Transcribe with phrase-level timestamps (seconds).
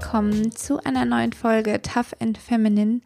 [0.00, 3.00] willkommen zu einer neuen Folge Tough and Feminine.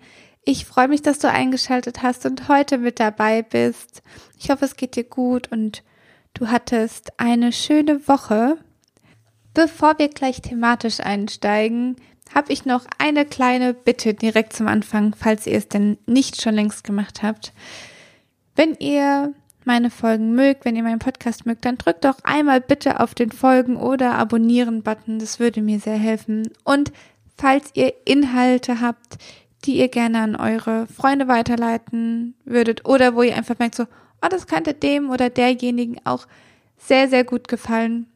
[0.44, 4.02] Ich freue mich, dass du eingeschaltet hast und heute mit dabei bist.
[4.38, 5.82] Ich hoffe, es geht dir gut und
[6.34, 8.58] du hattest eine schöne Woche.
[9.54, 11.96] Bevor wir gleich thematisch einsteigen,
[12.34, 16.54] habe ich noch eine kleine Bitte direkt zum Anfang, falls ihr es denn nicht schon
[16.54, 17.54] längst gemacht habt.
[18.54, 19.32] Wenn ihr
[19.66, 23.32] meine Folgen mögt, wenn ihr meinen Podcast mögt, dann drückt doch einmal bitte auf den
[23.32, 25.18] Folgen oder Abonnieren-Button.
[25.18, 26.50] Das würde mir sehr helfen.
[26.64, 26.92] Und
[27.36, 29.18] falls ihr Inhalte habt,
[29.64, 33.84] die ihr gerne an eure Freunde weiterleiten würdet oder wo ihr einfach merkt so,
[34.22, 36.26] oh, das könnte dem oder derjenigen auch
[36.78, 38.06] sehr, sehr gut gefallen,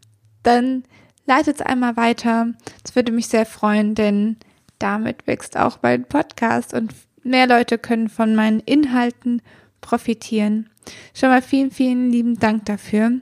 [0.42, 0.84] dann
[1.27, 2.52] leitet es einmal weiter.
[2.83, 4.36] Das würde mich sehr freuen, denn
[4.78, 9.42] damit wächst auch mein Podcast und mehr Leute können von meinen Inhalten
[9.80, 10.69] profitieren.
[11.14, 13.12] Schon mal vielen, vielen lieben Dank dafür.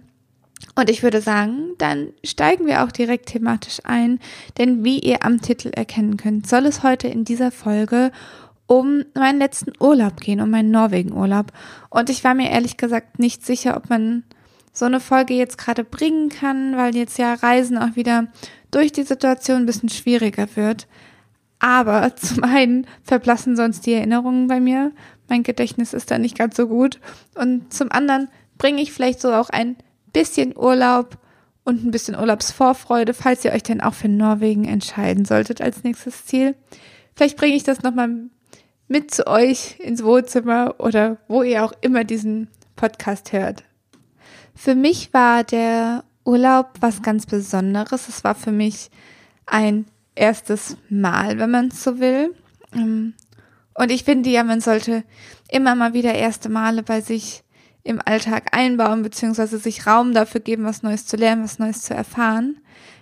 [0.76, 4.18] Und ich würde sagen, dann steigen wir auch direkt thematisch ein,
[4.58, 8.10] denn wie ihr am Titel erkennen könnt, soll es heute in dieser Folge
[8.66, 11.52] um meinen letzten Urlaub gehen, um meinen Norwegen-Urlaub.
[11.90, 14.24] Und ich war mir ehrlich gesagt nicht sicher, ob man
[14.72, 18.26] so eine Folge jetzt gerade bringen kann, weil jetzt ja Reisen auch wieder
[18.70, 20.88] durch die Situation ein bisschen schwieriger wird.
[21.60, 24.92] Aber zum einen verblassen sonst die Erinnerungen bei mir
[25.28, 27.00] mein Gedächtnis ist da nicht ganz so gut.
[27.34, 29.76] Und zum anderen bringe ich vielleicht so auch ein
[30.12, 31.18] bisschen Urlaub
[31.64, 36.26] und ein bisschen Urlaubsvorfreude, falls ihr euch denn auch für Norwegen entscheiden solltet als nächstes
[36.26, 36.54] Ziel.
[37.16, 38.10] Vielleicht bringe ich das nochmal
[38.86, 43.64] mit zu euch ins Wohnzimmer oder wo ihr auch immer diesen Podcast hört.
[44.54, 48.08] Für mich war der Urlaub was ganz Besonderes.
[48.08, 48.90] Es war für mich
[49.46, 52.34] ein erstes Mal, wenn man es so will.
[52.74, 53.14] Ähm,
[53.74, 55.04] und ich finde ja, man sollte
[55.50, 57.42] immer mal wieder erste Male bei sich
[57.82, 61.94] im Alltag einbauen, beziehungsweise sich Raum dafür geben, was Neues zu lernen, was Neues zu
[61.94, 62.60] erfahren.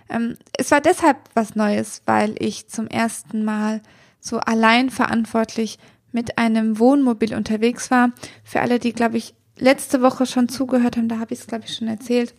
[0.09, 3.81] Ähm, es war deshalb was Neues, weil ich zum ersten Mal
[4.19, 5.79] so allein verantwortlich
[6.11, 8.11] mit einem Wohnmobil unterwegs war.
[8.43, 11.65] Für alle, die, glaube ich, letzte Woche schon zugehört haben, da habe ich es, glaube
[11.65, 12.33] ich, schon erzählt.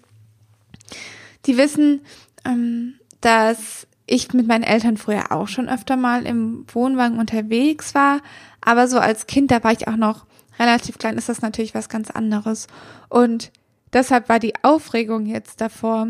[1.46, 2.02] Die wissen,
[2.44, 8.20] ähm, dass ich mit meinen Eltern früher auch schon öfter mal im Wohnwagen unterwegs war,
[8.60, 10.26] aber so als Kind, da war ich auch noch
[10.58, 12.66] relativ klein, ist das natürlich was ganz anderes.
[13.08, 13.50] Und
[13.92, 16.08] deshalb war die Aufregung jetzt davor,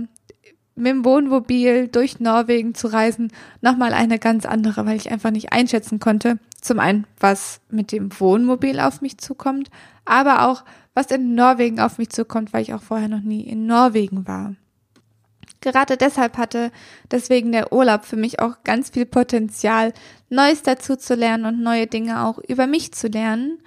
[0.76, 5.52] mit dem Wohnmobil durch Norwegen zu reisen, nochmal eine ganz andere, weil ich einfach nicht
[5.52, 9.70] einschätzen konnte, zum einen, was mit dem Wohnmobil auf mich zukommt,
[10.04, 13.66] aber auch, was in Norwegen auf mich zukommt, weil ich auch vorher noch nie in
[13.66, 14.54] Norwegen war.
[15.64, 16.70] Gerade deshalb hatte
[17.10, 19.94] deswegen der Urlaub für mich auch ganz viel Potenzial,
[20.28, 23.62] Neues dazu zu lernen und neue Dinge auch über mich zu lernen.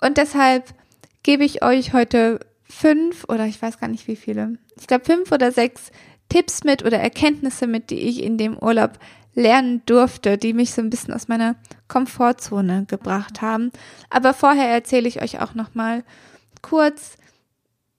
[0.00, 0.74] Und deshalb
[1.22, 5.32] gebe ich euch heute fünf oder ich weiß gar nicht wie viele, ich glaube fünf
[5.32, 5.90] oder sechs
[6.28, 8.98] Tipps mit oder Erkenntnisse mit, die ich in dem Urlaub
[9.34, 11.56] lernen durfte, die mich so ein bisschen aus meiner
[11.88, 13.70] Komfortzone gebracht haben.
[14.10, 16.04] Aber vorher erzähle ich euch auch noch mal
[16.62, 17.16] kurz,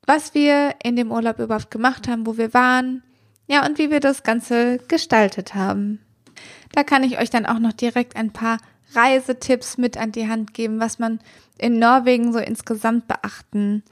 [0.06, 3.04] was wir in dem Urlaub überhaupt gemacht haben, wo wir waren,
[3.48, 6.00] ja, und wie wir das Ganze gestaltet haben.
[6.74, 8.58] Da kann ich euch dann auch noch direkt ein paar
[8.94, 11.20] Reisetipps mit an die Hand geben, was man
[11.58, 13.84] in Norwegen so insgesamt beachten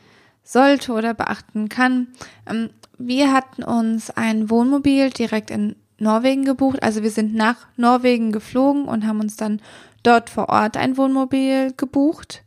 [0.44, 2.08] sollte oder beachten kann.
[2.50, 6.84] Ähm, wir hatten uns ein Wohnmobil direkt in Norwegen gebucht.
[6.84, 9.62] Also wir sind nach Norwegen geflogen und haben uns dann
[10.04, 12.44] dort vor Ort ein Wohnmobil gebucht.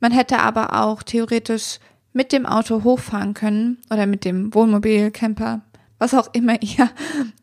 [0.00, 1.78] Man hätte aber auch theoretisch
[2.12, 5.62] mit dem Auto hochfahren können oder mit dem Wohnmobil, Camper,
[6.00, 6.90] was auch immer ihr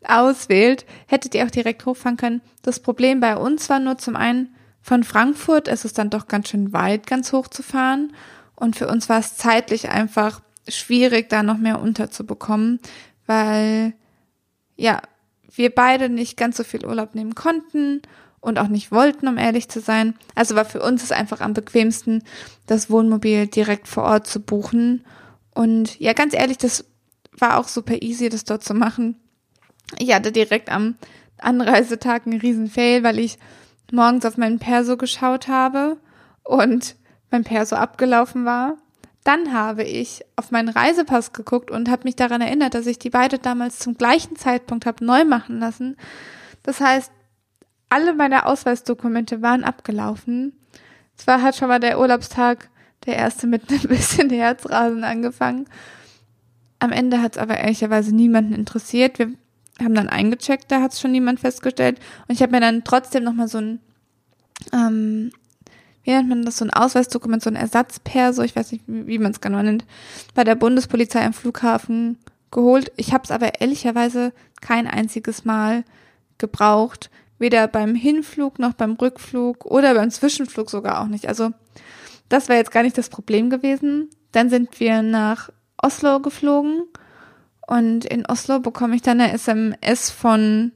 [0.06, 2.42] auswählt, hättet ihr auch direkt hochfahren können.
[2.60, 6.48] Das Problem bei uns war nur zum einen, von Frankfurt ist es dann doch ganz
[6.48, 8.12] schön weit, ganz hoch zu fahren.
[8.54, 12.80] Und für uns war es zeitlich einfach schwierig, da noch mehr unterzubekommen,
[13.26, 13.94] weil,
[14.76, 15.00] ja,
[15.54, 18.02] wir beide nicht ganz so viel Urlaub nehmen konnten
[18.40, 20.14] und auch nicht wollten, um ehrlich zu sein.
[20.34, 22.22] Also war für uns es einfach am bequemsten,
[22.66, 25.04] das Wohnmobil direkt vor Ort zu buchen.
[25.54, 26.84] Und ja, ganz ehrlich, das
[27.40, 29.16] war auch super easy, das dort zu machen.
[29.98, 30.96] Ich hatte direkt am
[31.38, 33.38] Anreisetag einen riesen Fail, weil ich
[33.92, 35.96] morgens auf meinen Perso geschaut habe
[36.42, 36.96] und
[37.30, 38.76] mein Perso abgelaufen war.
[39.24, 43.10] Dann habe ich auf meinen Reisepass geguckt und habe mich daran erinnert, dass ich die
[43.10, 45.96] beide damals zum gleichen Zeitpunkt habe neu machen lassen.
[46.62, 47.12] Das heißt,
[47.90, 50.52] alle meine Ausweisdokumente waren abgelaufen.
[51.16, 52.70] Es war halt schon mal der Urlaubstag,
[53.06, 55.68] der erste mit ein bisschen Herzrasen angefangen.
[56.78, 59.18] Am Ende hat es aber ehrlicherweise niemanden interessiert.
[59.18, 59.32] Wir
[59.80, 61.98] haben dann eingecheckt, da hat es schon niemand festgestellt.
[62.26, 63.80] Und ich habe mir dann trotzdem nochmal so ein,
[64.72, 65.32] ähm,
[66.04, 69.32] wie nennt man das, so ein Ausweisdokument, so ein Ersatzperso, ich weiß nicht, wie, man
[69.32, 69.84] es genau nennt,
[70.34, 72.18] bei der Bundespolizei am Flughafen
[72.50, 72.92] geholt.
[72.96, 75.84] Ich habe es aber ehrlicherweise kein einziges Mal
[76.38, 77.10] gebraucht.
[77.38, 81.28] Weder beim Hinflug noch beim Rückflug oder beim Zwischenflug sogar auch nicht.
[81.28, 81.50] Also
[82.28, 84.10] das wäre jetzt gar nicht das Problem gewesen.
[84.32, 85.50] Dann sind wir nach
[85.82, 86.84] Oslo geflogen
[87.66, 90.72] und in Oslo bekomme ich dann eine SMS von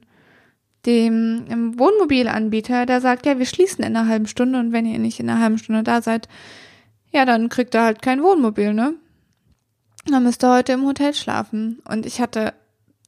[0.85, 5.19] dem Wohnmobilanbieter, der sagt, ja, wir schließen in einer halben Stunde und wenn ihr nicht
[5.19, 6.27] in einer halben Stunde da seid,
[7.11, 8.95] ja, dann kriegt ihr halt kein Wohnmobil, ne?
[10.05, 11.81] Dann müsst ihr heute im Hotel schlafen.
[11.87, 12.53] Und ich hatte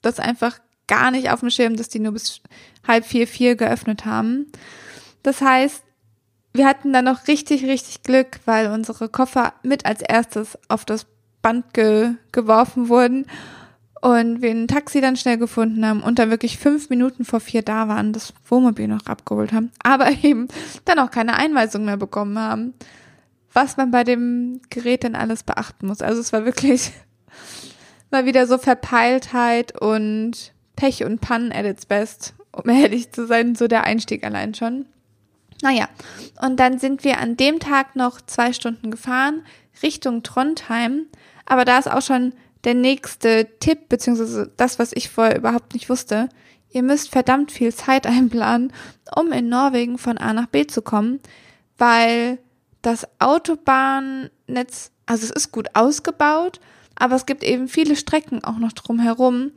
[0.01, 2.41] das einfach gar nicht auf dem Schirm, dass die nur bis
[2.88, 4.45] halb vier, vier geöffnet haben.
[5.24, 5.83] Das heißt,
[6.53, 11.06] wir hatten dann noch richtig, richtig Glück, weil unsere Koffer mit als erstes auf das
[11.45, 13.27] Band ge geworfen wurden
[14.01, 17.62] und wir ein Taxi dann schnell gefunden haben und dann wirklich fünf Minuten vor vier
[17.62, 20.47] da waren, das Wohnmobil noch abgeholt haben, aber eben
[20.86, 22.74] dann auch keine Einweisung mehr bekommen haben,
[23.53, 26.01] was man bei dem Gerät denn alles beachten muss.
[26.01, 26.92] Also es war wirklich
[28.09, 33.53] mal wieder so Verpeiltheit und Pech und Pannen at its best, um ehrlich zu sein,
[33.53, 34.88] so der Einstieg allein schon.
[35.62, 35.89] Naja,
[36.41, 39.44] und dann sind wir an dem Tag noch zwei Stunden gefahren
[39.83, 41.07] Richtung Trondheim.
[41.45, 42.33] Aber da ist auch schon
[42.63, 46.30] der nächste Tipp, beziehungsweise das, was ich vorher überhaupt nicht wusste.
[46.69, 48.74] Ihr müsst verdammt viel Zeit einplanen,
[49.15, 51.19] um in Norwegen von A nach B zu kommen,
[51.77, 52.39] weil
[52.81, 56.59] das Autobahnnetz, also es ist gut ausgebaut,
[56.95, 59.51] aber es gibt eben viele Strecken auch noch drumherum,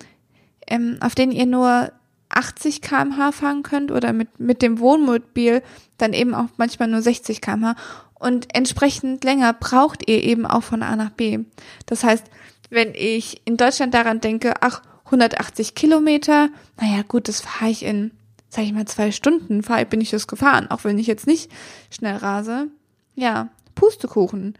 [0.66, 1.92] ähm, auf denen ihr nur
[2.30, 5.62] 80 kmh fahren könnt oder mit, mit dem Wohnmobil
[5.96, 7.74] dann eben auch manchmal nur 60 kmh.
[8.18, 11.40] Und entsprechend länger braucht ihr eben auch von A nach B.
[11.86, 12.24] Das heißt,
[12.70, 16.50] wenn ich in Deutschland daran denke, ach, 180 Kilometer,
[16.80, 18.10] naja gut, das fahre ich in,
[18.48, 21.50] sag ich mal, zwei Stunden, fahr, bin ich das gefahren, auch wenn ich jetzt nicht
[21.90, 22.68] schnell rase.
[23.14, 24.54] Ja, Pustekuchen.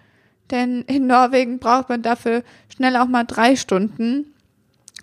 [0.51, 2.43] Denn in Norwegen braucht man dafür
[2.75, 4.33] schnell auch mal drei Stunden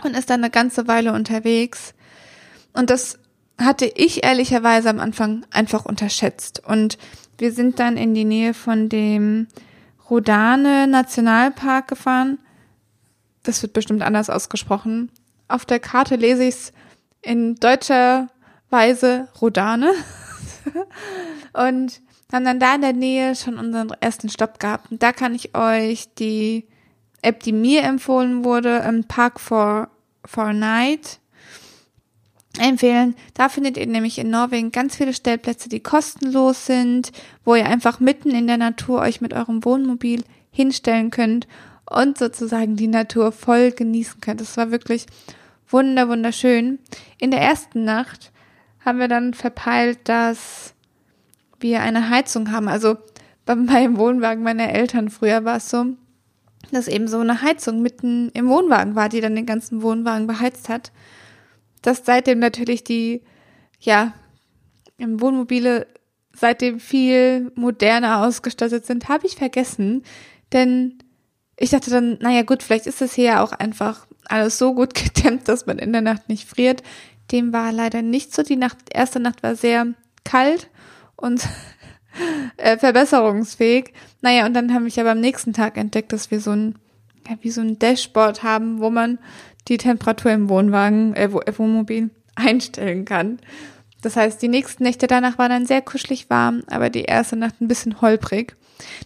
[0.03, 1.93] und ist dann eine ganze Weile unterwegs.
[2.73, 3.19] Und das
[3.59, 6.61] hatte ich ehrlicherweise am Anfang einfach unterschätzt.
[6.65, 6.97] Und
[7.37, 9.47] wir sind dann in die Nähe von dem
[10.09, 12.39] Rodane Nationalpark gefahren.
[13.43, 15.11] Das wird bestimmt anders ausgesprochen.
[15.47, 16.73] Auf der Karte lese ich es
[17.21, 18.29] in deutscher
[18.69, 19.91] Weise Rodane.
[21.53, 22.01] und
[22.31, 24.91] haben dann da in der Nähe schon unseren ersten Stopp gehabt.
[24.91, 26.67] Und da kann ich euch die
[27.21, 29.89] App, die mir empfohlen wurde, im Park for,
[30.25, 31.19] for Night
[32.59, 33.15] empfehlen.
[33.33, 37.11] Da findet ihr nämlich in Norwegen ganz viele Stellplätze, die kostenlos sind,
[37.43, 41.47] wo ihr einfach mitten in der Natur euch mit eurem Wohnmobil hinstellen könnt
[41.89, 44.41] und sozusagen die Natur voll genießen könnt.
[44.41, 45.05] Das war wirklich
[45.69, 46.79] wunder wunderschön.
[47.17, 48.31] In der ersten Nacht
[48.83, 50.73] haben wir dann verpeilt, dass
[51.59, 52.67] wir eine Heizung haben.
[52.67, 52.97] Also
[53.45, 55.85] bei meinem Wohnwagen meiner Eltern früher war es so,
[56.71, 60.69] dass eben so eine Heizung mitten im Wohnwagen war, die dann den ganzen Wohnwagen beheizt
[60.69, 60.91] hat
[61.85, 63.21] dass seitdem natürlich die,
[63.79, 64.13] ja,
[64.97, 65.87] Wohnmobile
[66.33, 70.03] seitdem viel moderner ausgestattet sind, habe ich vergessen.
[70.51, 70.99] Denn
[71.57, 74.93] ich dachte dann, naja gut, vielleicht ist es hier ja auch einfach alles so gut
[74.95, 76.83] gedämmt, dass man in der Nacht nicht friert.
[77.31, 78.43] Dem war leider nicht so.
[78.43, 79.87] Die Nacht, erste Nacht war sehr
[80.23, 80.69] kalt
[81.15, 81.47] und
[82.57, 83.93] äh, verbesserungsfähig.
[84.21, 86.75] Naja, und dann habe ich aber am nächsten Tag entdeckt, dass wir so ein,
[87.27, 89.19] ja, wie so ein Dashboard haben, wo man
[89.67, 93.39] die Temperatur im Wohnwagen, äh, Wohnmobil einstellen kann.
[94.01, 97.59] Das heißt, die nächsten Nächte danach waren dann sehr kuschelig warm, aber die erste Nacht
[97.59, 98.55] ein bisschen holprig.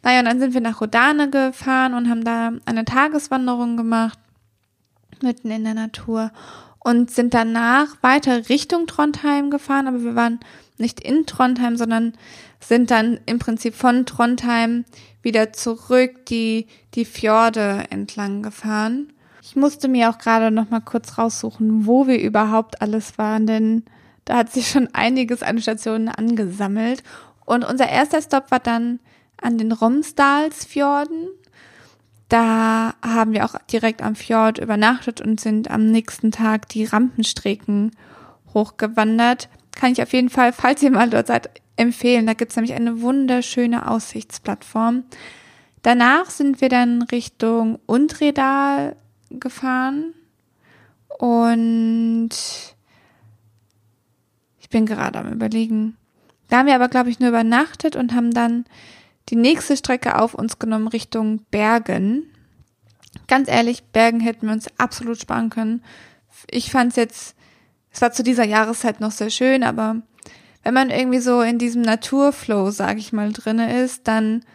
[0.03, 4.19] Naja, und dann sind wir nach Rodane gefahren und haben da eine Tageswanderung gemacht,
[5.21, 6.31] mitten in der Natur
[6.79, 10.39] und sind danach weiter Richtung Trondheim gefahren, aber wir waren
[10.77, 12.13] nicht in Trondheim, sondern
[12.59, 14.85] sind dann im Prinzip von Trondheim
[15.21, 19.13] wieder zurück die, die Fjorde entlang gefahren.
[19.41, 23.83] Ich musste mir auch gerade noch mal kurz raussuchen, wo wir überhaupt alles waren, denn
[24.25, 27.03] da hat sich schon einiges an Stationen angesammelt.
[27.45, 28.99] Und unser erster Stopp war dann
[29.41, 31.29] an den Romsdalsfjorden.
[32.27, 37.91] Da haben wir auch direkt am Fjord übernachtet und sind am nächsten Tag die Rampenstrecken
[38.53, 39.49] hochgewandert.
[39.75, 42.27] Kann ich auf jeden Fall, falls ihr mal dort seid, empfehlen.
[42.27, 45.05] Da gibt's nämlich eine wunderschöne Aussichtsplattform.
[45.81, 48.95] Danach sind wir dann Richtung Untredal
[49.29, 50.13] gefahren
[51.17, 52.29] und
[54.59, 55.97] ich bin gerade am überlegen.
[56.47, 58.65] Da haben wir aber, glaube ich, nur übernachtet und haben dann
[59.29, 62.23] die nächste Strecke auf uns genommen Richtung Bergen.
[63.27, 65.83] Ganz ehrlich, Bergen hätten wir uns absolut sparen können.
[66.49, 67.35] Ich fand es jetzt,
[67.91, 69.97] es war zu dieser Jahreszeit noch sehr schön, aber
[70.63, 74.45] wenn man irgendwie so in diesem Naturflow, sag ich mal, drinne ist, dann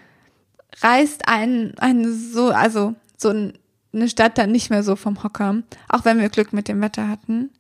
[0.81, 3.59] reißt ein, ein so, also so ein
[3.95, 7.09] eine Stadt dann nicht mehr so vom Hocker, auch wenn wir Glück mit dem Wetter
[7.09, 7.51] hatten.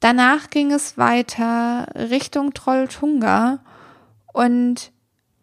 [0.00, 3.60] Danach ging es weiter Richtung Trolltunga
[4.32, 4.92] und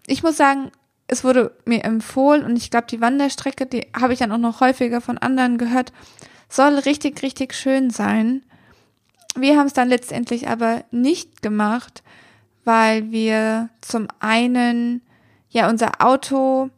[0.08, 0.72] ich muss sagen,
[1.08, 4.62] es wurde mir empfohlen und ich glaube, die Wanderstrecke, die habe ich dann auch noch
[4.62, 5.92] häufiger von anderen gehört,
[6.50, 8.44] soll richtig, richtig schön sein.
[9.36, 12.02] Wir haben es dann letztendlich aber nicht gemacht,
[12.64, 15.02] weil wir zum einen
[15.50, 16.70] ja unser Auto,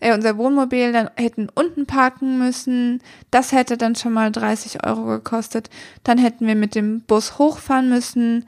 [0.00, 3.02] äh, unser Wohnmobil dann hätten unten parken müssen.
[3.30, 5.70] Das hätte dann schon mal 30 Euro gekostet.
[6.02, 8.46] Dann hätten wir mit dem Bus hochfahren müssen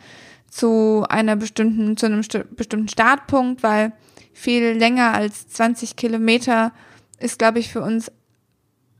[0.51, 3.93] zu einer bestimmten, zu einem bestimmten Startpunkt, weil
[4.33, 6.73] viel länger als 20 Kilometer
[7.19, 8.11] ist, glaube ich, für uns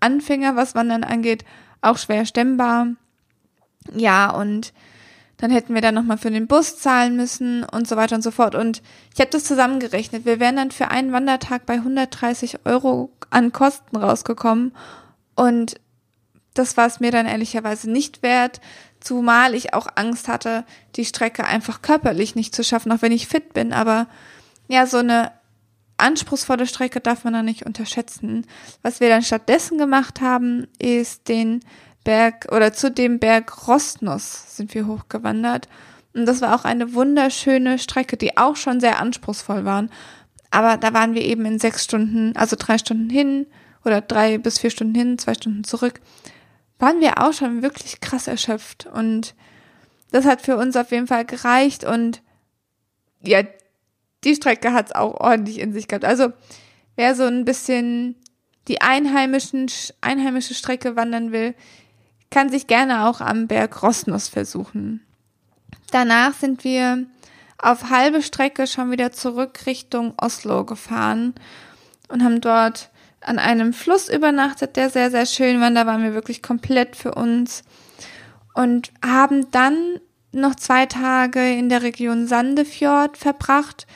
[0.01, 1.45] Anfänger, was Wandern angeht,
[1.81, 2.89] auch schwer stemmbar.
[3.95, 4.73] Ja, und
[5.43, 8.31] dann hätten wir dann nochmal für den Bus zahlen müssen und so weiter und so
[8.31, 8.55] fort.
[8.55, 8.81] Und
[9.13, 10.25] ich habe das zusammengerechnet.
[10.25, 14.73] Wir wären dann für einen Wandertag bei 130 Euro an Kosten rausgekommen.
[15.35, 15.81] Und
[16.55, 18.61] das war es mir dann ehrlicherweise nicht wert,
[19.01, 20.63] zumal ich auch Angst hatte,
[20.95, 23.73] die Strecke einfach körperlich nicht zu schaffen, auch wenn ich fit bin.
[23.73, 24.07] Aber
[24.69, 25.33] ja, so eine
[25.97, 28.47] anspruchsvolle Strecke darf man da nicht unterschätzen.
[28.83, 31.65] Was wir dann stattdessen gemacht haben, ist den
[32.05, 35.69] Berg oder zu dem Berg Rostnuss sind wir hochgewandert.
[36.15, 39.91] Und das war auch eine wunderschöne Strecke, die auch schon sehr anspruchsvoll waren.
[40.51, 43.47] Aber da waren wir eben in sechs Stunden, also drei Stunden hin
[43.85, 46.01] oder drei bis vier Stunden hin, zwei Stunden zurück,
[46.79, 48.87] waren wir auch schon wirklich krass erschöpft.
[48.87, 49.35] Und
[50.11, 51.85] das hat für uns auf jeden Fall gereicht.
[51.85, 52.23] Und
[53.23, 53.43] ja,
[54.25, 56.05] die Strecke hat es auch ordentlich in sich gehabt.
[56.05, 56.33] Also
[56.97, 58.17] wer so ein bisschen
[58.69, 61.55] die einheimischen, einheimische Strecke wandern will,
[62.33, 65.01] kann sich gerne auch am Berg Rosnos versuchen.
[65.93, 67.07] Danach sind wir
[67.59, 71.35] auf halbe Strecke schon wieder zurück Richtung Oslo gefahren
[72.09, 75.71] und haben dort an einem Fluss übernachtet, der sehr, sehr schön war.
[75.71, 77.63] Da waren wir wirklich komplett für uns
[78.55, 80.01] und haben dann
[80.33, 83.87] noch zwei Tage in der Region Sandefjord verbracht.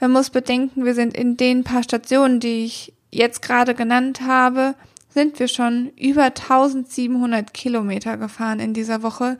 [0.00, 4.74] Man muss bedenken, wir sind in den paar Stationen, die ich jetzt gerade genannt habe,
[5.16, 9.38] sind wir schon über 1700 Kilometer gefahren in dieser Woche.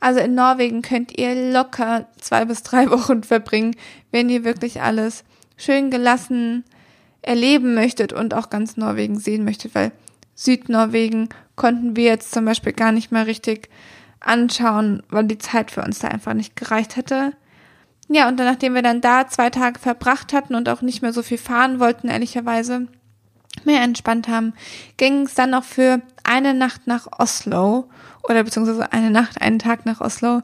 [0.00, 3.76] Also in Norwegen könnt ihr locker zwei bis drei Wochen verbringen,
[4.10, 5.24] wenn ihr wirklich alles
[5.58, 6.64] schön gelassen
[7.20, 9.92] erleben möchtet und auch ganz Norwegen sehen möchtet, weil
[10.34, 13.68] Südnorwegen konnten wir jetzt zum Beispiel gar nicht mehr richtig
[14.20, 17.34] anschauen, weil die Zeit für uns da einfach nicht gereicht hätte.
[18.08, 21.12] Ja, und dann, nachdem wir dann da zwei Tage verbracht hatten und auch nicht mehr
[21.12, 22.88] so viel fahren wollten, ehrlicherweise,
[23.64, 24.54] mehr entspannt haben,
[24.96, 27.88] ging es dann noch für eine Nacht nach Oslo
[28.22, 30.42] oder beziehungsweise eine Nacht, einen Tag nach Oslo.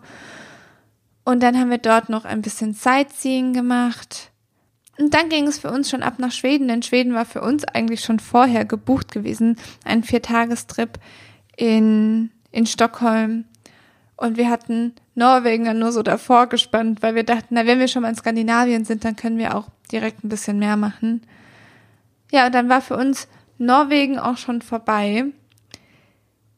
[1.24, 4.30] Und dann haben wir dort noch ein bisschen Sightseeing gemacht.
[4.98, 7.64] Und dann ging es für uns schon ab nach Schweden, denn Schweden war für uns
[7.64, 9.56] eigentlich schon vorher gebucht gewesen.
[9.84, 10.98] Ein Viertagestrip
[11.56, 13.44] in, in Stockholm.
[14.16, 17.88] Und wir hatten Norwegen dann nur so davor gespannt, weil wir dachten, na, wenn wir
[17.88, 21.22] schon mal in Skandinavien sind, dann können wir auch direkt ein bisschen mehr machen.
[22.32, 23.28] Ja, und dann war für uns
[23.58, 25.26] Norwegen auch schon vorbei.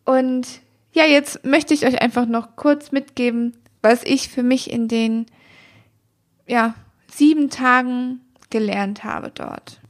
[0.04, 0.46] Und
[0.92, 5.26] ja, jetzt möchte ich euch einfach noch kurz mitgeben, was ich für mich in den,
[6.46, 6.74] ja,
[7.10, 8.20] sieben Tagen
[8.50, 9.80] gelernt habe dort.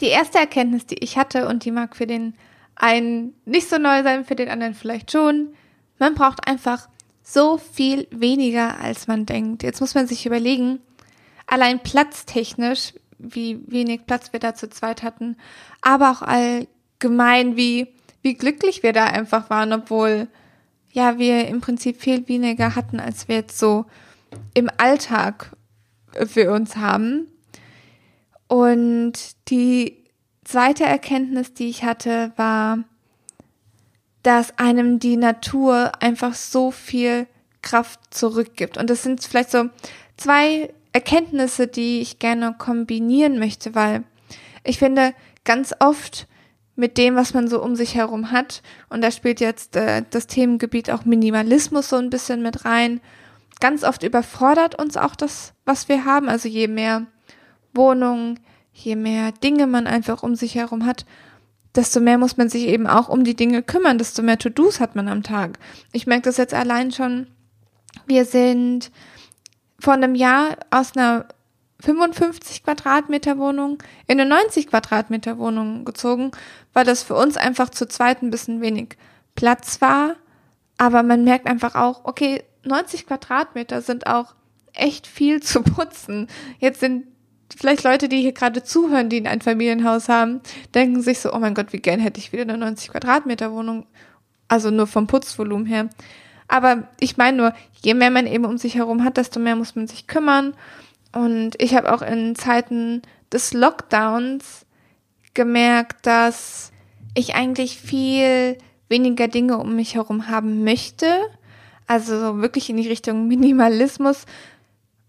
[0.00, 2.34] Die erste Erkenntnis, die ich hatte, und die mag für den
[2.76, 5.54] einen nicht so neu sein, für den anderen vielleicht schon,
[5.98, 6.88] man braucht einfach
[7.22, 9.62] so viel weniger, als man denkt.
[9.62, 10.80] Jetzt muss man sich überlegen,
[11.46, 15.36] allein platztechnisch, wie wenig Platz wir da zu zweit hatten,
[15.82, 17.88] aber auch allgemein, wie,
[18.22, 20.28] wie glücklich wir da einfach waren, obwohl
[20.92, 23.86] ja wir im Prinzip viel weniger hatten, als wir jetzt so
[24.54, 25.52] im Alltag
[26.26, 27.26] für uns haben.
[28.46, 29.12] Und
[29.50, 30.04] die
[30.44, 32.78] zweite Erkenntnis, die ich hatte, war,
[34.22, 37.26] dass einem die Natur einfach so viel
[37.62, 38.78] Kraft zurückgibt.
[38.78, 39.68] Und das sind vielleicht so
[40.16, 44.04] zwei Erkenntnisse, die ich gerne kombinieren möchte, weil
[44.64, 45.14] ich finde,
[45.44, 46.26] ganz oft
[46.76, 50.26] mit dem, was man so um sich herum hat, und da spielt jetzt äh, das
[50.26, 53.00] Themengebiet auch Minimalismus so ein bisschen mit rein,
[53.60, 56.28] ganz oft überfordert uns auch das, was wir haben.
[56.28, 57.06] Also je mehr
[57.74, 58.40] Wohnungen,
[58.72, 61.04] je mehr Dinge man einfach um sich herum hat,
[61.74, 64.96] desto mehr muss man sich eben auch um die Dinge kümmern, desto mehr To-Dos hat
[64.96, 65.58] man am Tag.
[65.92, 67.26] Ich merke das jetzt allein schon.
[68.06, 68.90] Wir sind
[69.80, 71.26] vor einem Jahr aus einer
[71.80, 76.32] 55 Quadratmeter Wohnung in eine 90 Quadratmeter Wohnung gezogen,
[76.72, 78.96] weil das für uns einfach zu zweit ein bisschen wenig
[79.36, 80.16] Platz war.
[80.76, 84.34] Aber man merkt einfach auch, okay, 90 Quadratmeter sind auch
[84.72, 86.26] echt viel zu putzen.
[86.58, 87.06] Jetzt sind
[87.56, 90.40] vielleicht Leute, die hier gerade zuhören, die ein Familienhaus haben,
[90.74, 93.86] denken sich so, oh mein Gott, wie gern hätte ich wieder eine 90 Quadratmeter Wohnung.
[94.48, 95.88] Also nur vom Putzvolumen her.
[96.48, 97.52] Aber ich meine nur,
[97.82, 100.54] je mehr man eben um sich herum hat, desto mehr muss man sich kümmern.
[101.12, 103.02] Und ich habe auch in Zeiten
[103.32, 104.66] des Lockdowns
[105.34, 106.72] gemerkt, dass
[107.14, 108.56] ich eigentlich viel
[108.88, 111.06] weniger Dinge um mich herum haben möchte.
[111.86, 114.24] Also wirklich in die Richtung Minimalismus.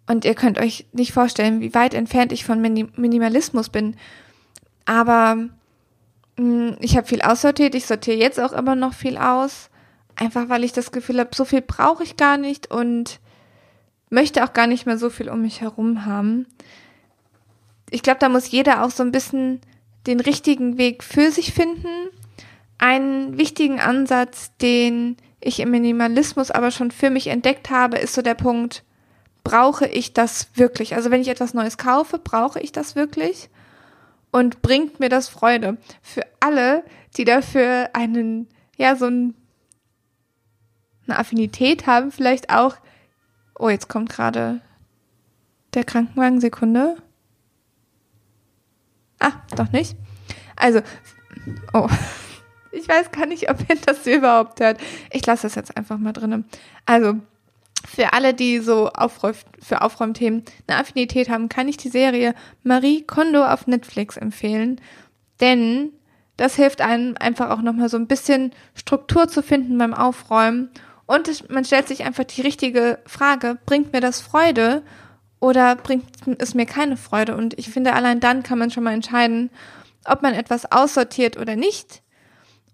[0.08, 3.96] Und ihr könnt euch nicht vorstellen, wie weit entfernt ich von Minimalismus bin.
[4.86, 5.50] Aber mh,
[6.38, 7.75] hm, ich habe viel aussortiert.
[7.75, 9.69] Ich sortiere jetzt auch immer noch viel aus.
[10.20, 13.22] Einfach weil ich das Gefühl habe, so viel brauche ich gar nicht und
[14.10, 16.46] möchte auch gar nicht mehr so viel um mich herum haben.
[17.90, 19.62] Ich glaube, da muss jeder auch so ein bisschen
[20.08, 22.10] den richtigen Weg für sich finden.
[22.78, 28.22] Einen wichtigen Ansatz, den ich im Minimalismus aber schon für mich entdeckt habe, ist so
[28.22, 28.84] der Punkt,
[29.46, 30.96] brauche ich das wirklich?
[30.96, 33.50] Also wenn ich etwas Neues kaufe, brauche ich das wirklich?
[34.32, 35.78] Und bringt mir das Freude?
[36.02, 36.84] Für alle,
[37.16, 39.34] die dafür einen, ja, so ein,
[41.10, 42.75] eine Affinität haben, vielleicht auch,
[43.58, 44.62] oh, jetzt kommt gerade
[45.74, 46.98] der Krankenwagen, Sekunde.
[49.20, 49.96] Ah, doch nicht.
[50.56, 50.82] Also,
[51.74, 51.88] oh,
[52.72, 54.80] ich weiß gar nicht, ob ihr das überhaupt hört.
[55.12, 56.46] Ich lasse das jetzt einfach mal drinnen.
[56.86, 57.16] Also,
[57.88, 63.04] für alle, die so Aufräum, für Aufräumthemen eine Affinität haben, kann ich die Serie Marie
[63.04, 64.82] Kondo auf Netflix empfehlen.
[65.39, 65.94] Denn
[66.38, 70.70] das hilft einem einfach auch nochmal so ein bisschen Struktur zu finden beim Aufräumen.
[71.10, 74.84] Und man stellt sich einfach die richtige Frage, bringt mir das Freude
[75.39, 76.06] oder bringt
[76.38, 77.36] es mir keine Freude?
[77.36, 79.50] Und ich finde, allein dann kann man schon mal entscheiden,
[80.06, 82.04] ob man etwas aussortiert oder nicht.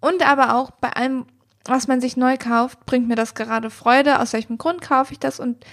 [0.01, 1.27] Und aber auch bei allem,
[1.63, 4.19] was man sich neu kauft, bringt mir das gerade Freude?
[4.19, 5.39] Aus welchem Grund kaufe ich das?
[5.39, 5.65] Und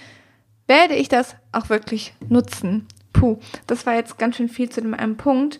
[0.68, 2.86] werde ich das auch wirklich nutzen?
[3.12, 5.58] Puh, das war jetzt ganz schön viel zu dem einen Punkt.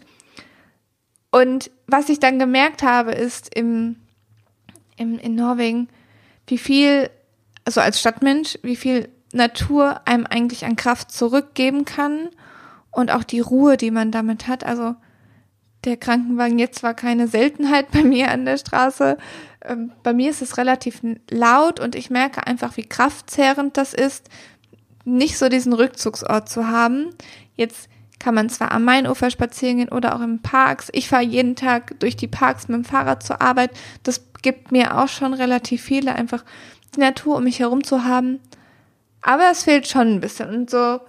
[1.33, 3.97] Und was ich dann gemerkt habe, ist im,
[4.97, 5.89] im, in Norwegen,
[6.47, 7.11] wie viel,
[7.65, 12.29] also als Stadtmensch, wie viel Natur einem eigentlich an Kraft zurückgeben kann
[12.91, 14.65] und auch die Ruhe, die man damit hat.
[14.65, 14.95] Also
[15.85, 19.17] der Krankenwagen jetzt war keine Seltenheit bei mir an der Straße.
[19.65, 21.01] Ähm, bei mir ist es relativ
[21.31, 24.29] laut und ich merke einfach, wie kraftzehrend das ist,
[25.05, 27.11] nicht so diesen Rückzugsort zu haben.
[27.57, 27.89] Jetzt
[28.23, 30.91] kann man zwar am Mainufer spazieren gehen oder auch in Parks.
[30.93, 33.73] Ich fahre jeden Tag durch die Parks mit dem Fahrrad zur Arbeit.
[34.05, 36.45] Das gibt mir auch schon relativ viele, einfach
[36.95, 38.39] die Natur um mich herum zu haben.
[39.23, 40.49] Aber es fehlt schon ein bisschen.
[40.51, 41.01] Und so,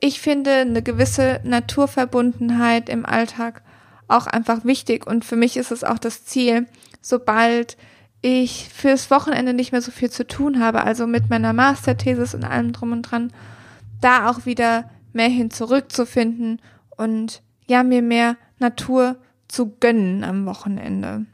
[0.00, 3.62] ich finde eine gewisse Naturverbundenheit im Alltag
[4.08, 5.06] auch einfach wichtig.
[5.06, 6.66] Und für mich ist es auch das Ziel,
[7.02, 7.76] sobald
[8.22, 12.44] ich fürs Wochenende nicht mehr so viel zu tun habe, also mit meiner Masterthesis und
[12.44, 13.30] allem drum und dran,
[14.00, 16.60] da auch wieder mehr hin zurückzufinden
[16.96, 19.16] und ja, mir mehr Natur
[19.48, 21.26] zu gönnen am Wochenende.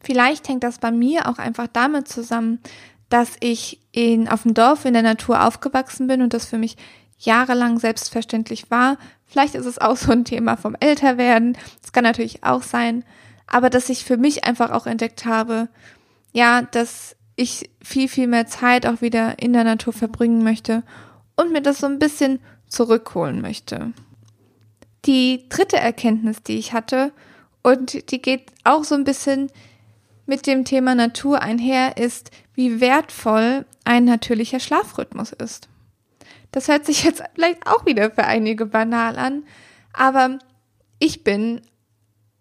[0.00, 2.60] Vielleicht hängt das bei mir auch einfach damit zusammen,
[3.08, 6.76] dass ich in, auf dem Dorf in der Natur aufgewachsen bin und das für mich
[7.18, 8.98] jahrelang selbstverständlich war.
[9.26, 11.56] Vielleicht ist es auch so ein Thema vom Älterwerden.
[11.80, 13.04] Das kann natürlich auch sein.
[13.46, 15.68] Aber dass ich für mich einfach auch entdeckt habe,
[16.32, 20.82] ja, dass ich viel, viel mehr Zeit auch wieder in der Natur verbringen möchte
[21.36, 23.92] und mir das so ein bisschen zurückholen möchte.
[25.04, 27.12] Die dritte Erkenntnis, die ich hatte,
[27.62, 29.50] und die geht auch so ein bisschen
[30.26, 35.68] mit dem Thema Natur einher, ist, wie wertvoll ein natürlicher Schlafrhythmus ist.
[36.52, 39.44] Das hört sich jetzt vielleicht auch wieder für einige banal an,
[39.92, 40.38] aber
[40.98, 41.60] ich bin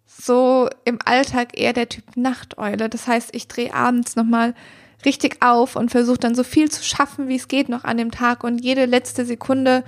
[0.06, 2.90] so im Alltag eher der Typ Nachteule.
[2.90, 4.54] Das heißt, ich drehe abends nochmal
[5.06, 8.12] richtig auf und versuche dann so viel zu schaffen, wie es geht noch an dem
[8.12, 9.84] Tag und jede letzte Sekunde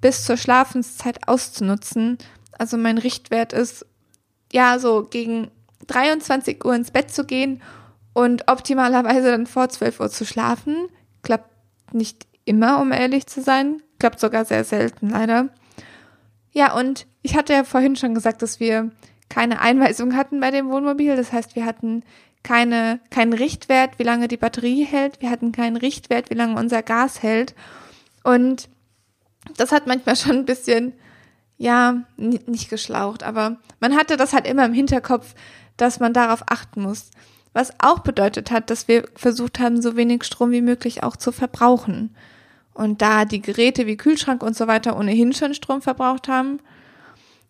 [0.00, 2.18] bis zur Schlafenszeit auszunutzen.
[2.58, 3.86] Also mein Richtwert ist,
[4.52, 5.50] ja, so gegen
[5.86, 7.62] 23 Uhr ins Bett zu gehen
[8.12, 10.88] und optimalerweise dann vor 12 Uhr zu schlafen.
[11.22, 11.50] Klappt
[11.92, 13.82] nicht immer, um ehrlich zu sein.
[13.98, 15.48] Klappt sogar sehr selten, leider.
[16.52, 18.90] Ja, und ich hatte ja vorhin schon gesagt, dass wir
[19.28, 21.16] keine Einweisung hatten bei dem Wohnmobil.
[21.16, 22.02] Das heißt, wir hatten
[22.42, 25.20] keine, keinen Richtwert, wie lange die Batterie hält.
[25.20, 27.54] Wir hatten keinen Richtwert, wie lange unser Gas hält.
[28.22, 28.68] Und
[29.56, 30.92] das hat manchmal schon ein bisschen,
[31.58, 35.34] ja, nicht geschlaucht, aber man hatte das halt immer im Hinterkopf,
[35.76, 37.10] dass man darauf achten muss.
[37.52, 41.32] Was auch bedeutet hat, dass wir versucht haben, so wenig Strom wie möglich auch zu
[41.32, 42.14] verbrauchen.
[42.72, 46.60] Und da die Geräte wie Kühlschrank und so weiter ohnehin schon Strom verbraucht haben,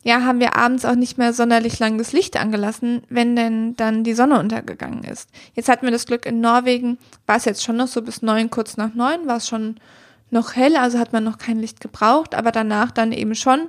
[0.03, 4.03] ja, haben wir abends auch nicht mehr sonderlich lang das Licht angelassen, wenn denn dann
[4.03, 5.29] die Sonne untergegangen ist.
[5.55, 8.49] Jetzt hatten wir das Glück in Norwegen, war es jetzt schon noch so bis neun,
[8.49, 9.77] kurz nach neun, war es schon
[10.31, 13.69] noch hell, also hat man noch kein Licht gebraucht, aber danach dann eben schon.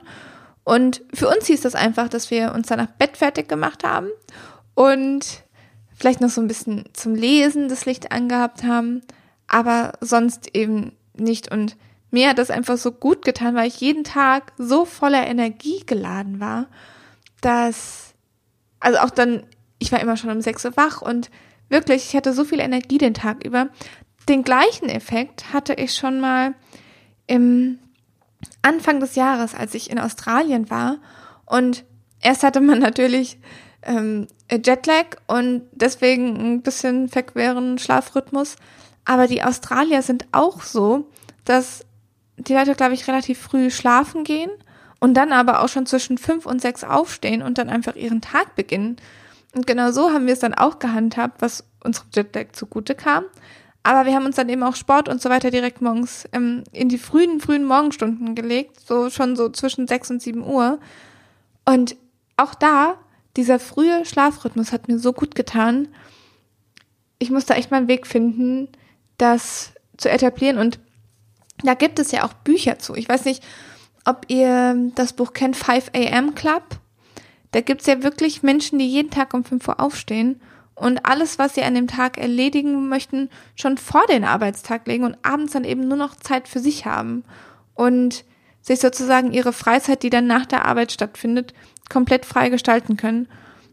[0.63, 4.08] Und für uns hieß das einfach, dass wir uns danach Bett fertig gemacht haben
[4.74, 5.44] und
[5.94, 9.02] vielleicht noch so ein bisschen zum Lesen das Licht angehabt haben,
[9.48, 11.52] aber sonst eben nicht.
[11.52, 11.76] Und
[12.12, 16.39] mir hat das einfach so gut getan, weil ich jeden Tag so voller Energie geladen
[16.39, 16.67] war,
[17.39, 18.13] dass,
[18.80, 19.43] also auch dann,
[19.80, 21.32] ich war immer schon um 6 Uhr wach und
[21.69, 23.69] wirklich, ich hatte so viel Energie den Tag über.
[24.30, 26.54] Den gleichen Effekt hatte ich schon mal
[27.28, 27.80] im
[28.62, 30.97] Anfang des Jahres, als ich in Australien war.
[31.45, 31.86] Und
[32.19, 33.39] erst hatte man natürlich
[33.84, 38.58] ähm, Jetlag und deswegen ein bisschen verqueren Schlafrhythmus.
[39.06, 41.10] Aber die Australier sind auch so,
[41.45, 41.86] dass
[42.47, 44.51] die Leute, glaube ich, relativ früh schlafen gehen
[44.99, 48.56] und dann aber auch schon zwischen fünf und sechs aufstehen und dann einfach ihren Tag
[48.56, 48.97] beginnen.
[49.54, 53.25] Und genau so haben wir es dann auch gehandhabt, was unserem Jetlag zugute kam.
[53.84, 56.88] Aber wir haben uns dann eben auch Sport und so weiter direkt morgens ähm, in
[56.88, 60.80] die frühen, frühen Morgenstunden gelegt, so schon so zwischen sechs und sieben Uhr.
[61.65, 61.95] Und
[62.38, 62.95] auch da,
[63.38, 65.88] dieser frühe Schlafrhythmus hat mir so gut getan.
[67.17, 68.69] Ich musste echt mal einen Weg finden,
[69.17, 70.60] das zu etablieren.
[70.60, 70.80] Und
[71.63, 72.95] da gibt es ja auch Bücher zu.
[72.95, 73.43] Ich weiß nicht,
[74.06, 76.63] ob ihr das Buch kennt, 5 AM Club.
[77.52, 80.41] Da gibt es ja wirklich Menschen, die jeden Tag um 5 Uhr aufstehen
[80.76, 85.17] und alles, was sie an dem Tag erledigen möchten, schon vor den Arbeitstag legen und
[85.21, 87.24] abends dann eben nur noch Zeit für sich haben
[87.76, 88.26] und
[88.62, 91.54] sich sozusagen ihre Freizeit, die dann nach der Arbeit stattfindet,
[91.89, 93.28] komplett frei gestalten können.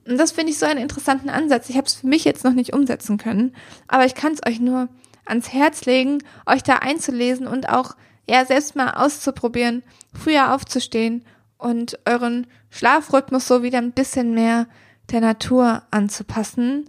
[0.06, 1.68] Und das finde ich so einen interessanten Ansatz.
[1.68, 3.54] Ich habe es für mich jetzt noch nicht umsetzen können,
[3.86, 4.88] aber ich kann es euch nur
[5.28, 7.96] ans Herz legen, euch da einzulesen und auch
[8.28, 11.24] ja selbst mal auszuprobieren, früher aufzustehen
[11.56, 14.66] und euren Schlafrhythmus so wieder ein bisschen mehr
[15.10, 16.88] der Natur anzupassen.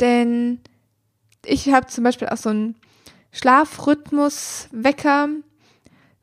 [0.00, 0.60] Denn
[1.44, 2.76] ich habe zum Beispiel auch so einen
[3.32, 5.28] Schlafrhythmus-Wecker,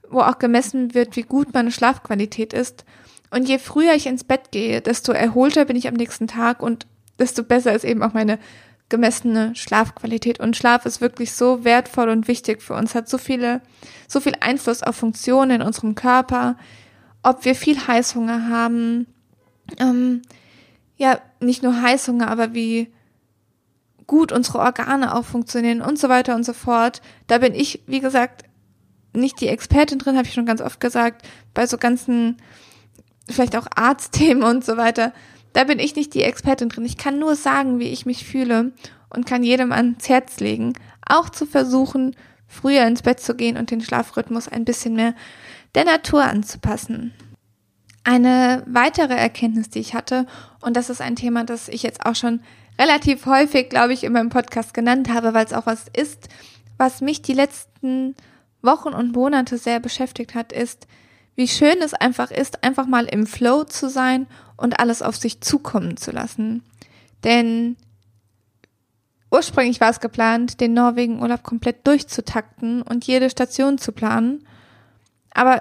[0.09, 2.85] wo auch gemessen wird, wie gut meine Schlafqualität ist.
[3.31, 6.87] Und je früher ich ins Bett gehe, desto erholter bin ich am nächsten Tag und
[7.19, 8.39] desto besser ist eben auch meine
[8.89, 10.39] gemessene Schlafqualität.
[10.39, 13.61] Und Schlaf ist wirklich so wertvoll und wichtig für uns, hat so viele,
[14.07, 16.57] so viel Einfluss auf Funktionen in unserem Körper,
[17.23, 19.07] ob wir viel Heißhunger haben,
[19.79, 20.21] ähm,
[20.97, 22.91] ja, nicht nur Heißhunger, aber wie
[24.07, 27.01] gut unsere Organe auch funktionieren und so weiter und so fort.
[27.27, 28.43] Da bin ich, wie gesagt,
[29.13, 32.37] nicht die Expertin drin, habe ich schon ganz oft gesagt, bei so ganzen,
[33.29, 35.13] vielleicht auch Arztthemen und so weiter.
[35.53, 36.85] Da bin ich nicht die Expertin drin.
[36.85, 38.71] Ich kann nur sagen, wie ich mich fühle
[39.09, 40.73] und kann jedem ans Herz legen,
[41.05, 42.15] auch zu versuchen,
[42.47, 45.13] früher ins Bett zu gehen und den Schlafrhythmus ein bisschen mehr
[45.75, 47.13] der Natur anzupassen.
[48.03, 50.25] Eine weitere Erkenntnis, die ich hatte,
[50.61, 52.41] und das ist ein Thema, das ich jetzt auch schon
[52.79, 56.29] relativ häufig, glaube ich, in meinem Podcast genannt habe, weil es auch was ist,
[56.77, 58.15] was mich die letzten
[58.61, 60.87] Wochen und Monate sehr beschäftigt hat, ist,
[61.39, 65.39] wie schön es einfach ist, einfach mal im Flow zu sein und alles auf sich
[65.39, 66.63] zukommen zu lassen.
[67.23, 67.77] Denn
[69.31, 74.45] ursprünglich war es geplant, den Norwegen-Urlaub komplett durchzutakten und jede Station zu planen.
[75.33, 75.59] Aber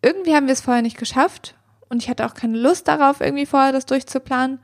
[0.00, 1.56] irgendwie haben wir es vorher nicht geschafft
[1.88, 4.60] und ich hatte auch keine Lust darauf, irgendwie vorher das durchzuplanen.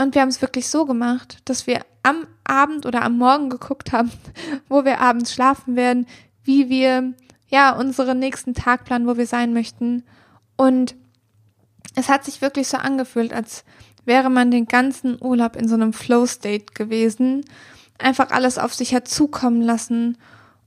[0.00, 3.92] Und wir haben es wirklich so gemacht, dass wir am Abend oder am Morgen geguckt
[3.92, 4.10] haben,
[4.70, 6.06] wo wir abends schlafen werden,
[6.44, 7.12] wie wir
[7.48, 10.04] ja unseren nächsten Tag planen, wo wir sein möchten.
[10.56, 10.94] Und
[11.94, 13.64] es hat sich wirklich so angefühlt, als
[14.04, 17.44] wäre man den ganzen Urlaub in so einem Flow-State gewesen,
[17.98, 20.18] einfach alles auf sich hat zukommen lassen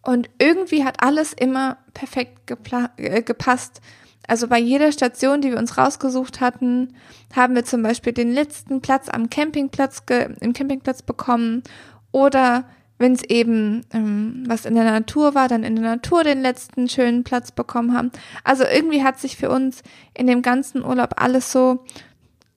[0.01, 2.51] und irgendwie hat alles immer perfekt
[2.97, 3.81] äh, gepasst.
[4.27, 6.95] Also bei jeder Station, die wir uns rausgesucht hatten,
[7.35, 10.03] haben wir zum Beispiel den letzten Platz am Campingplatz
[10.39, 11.63] im Campingplatz bekommen
[12.11, 12.65] oder
[12.99, 16.87] wenn es eben ähm, was in der Natur war, dann in der Natur den letzten
[16.87, 18.11] schönen Platz bekommen haben.
[18.43, 19.81] Also irgendwie hat sich für uns
[20.13, 21.83] in dem ganzen Urlaub alles so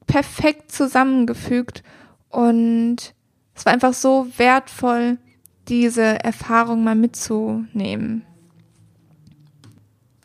[0.07, 1.83] perfekt zusammengefügt
[2.29, 3.15] und
[3.55, 5.17] es war einfach so wertvoll,
[5.69, 8.27] diese Erfahrung mal mitzunehmen